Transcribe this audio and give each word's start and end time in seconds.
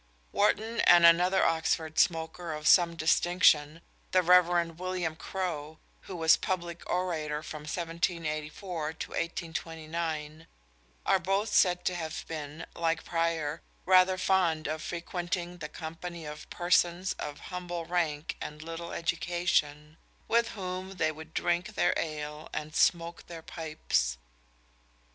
_Warton 0.31 0.79
and 0.79 1.05
another 1.05 1.45
Oxford 1.45 1.99
smoker 1.99 2.53
of 2.53 2.67
some 2.67 2.95
distinction 2.95 3.81
the 4.13 4.23
Rev. 4.23 4.79
William 4.79 5.15
Crowe, 5.15 5.77
who 6.07 6.15
was 6.15 6.37
Public 6.37 6.81
Orator 6.89 7.43
from 7.43 7.65
1784 7.65 8.93
to 8.93 9.09
1829 9.11 10.47
are 11.05 11.19
both 11.19 11.53
said 11.53 11.85
to 11.85 11.93
have 11.93 12.25
been, 12.27 12.65
like 12.75 13.03
Prior, 13.05 13.61
rather 13.85 14.17
fond 14.17 14.65
of 14.67 14.81
frequenting 14.81 15.59
the 15.59 15.69
company 15.69 16.25
of 16.25 16.49
persons 16.49 17.13
of 17.19 17.39
humble 17.53 17.85
rank 17.85 18.37
and 18.41 18.63
little 18.63 18.93
education, 18.93 19.97
with 20.27 20.47
whom 20.57 20.93
they 20.95 21.11
would 21.11 21.31
drink 21.31 21.75
their 21.75 21.93
ale 21.95 22.49
and 22.53 22.75
smoke 22.75 23.27
their 23.27 23.43
pipes. 23.43 24.17